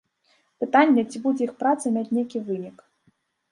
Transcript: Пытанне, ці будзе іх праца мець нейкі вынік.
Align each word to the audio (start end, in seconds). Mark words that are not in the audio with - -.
Пытанне, 0.63 1.03
ці 1.09 1.21
будзе 1.27 1.41
іх 1.47 1.53
праца 1.61 1.85
мець 1.99 2.13
нейкі 2.17 2.43
вынік. 2.51 2.77